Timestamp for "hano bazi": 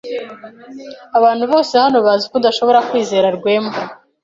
1.83-2.25